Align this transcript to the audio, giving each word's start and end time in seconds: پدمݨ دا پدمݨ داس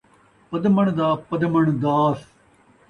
پدمݨ 0.49 0.85
دا 0.97 1.07
پدمݨ 1.27 1.65
داس 1.81 2.19